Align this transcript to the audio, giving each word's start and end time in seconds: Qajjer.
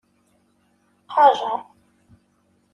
Qajjer. 1.13 1.61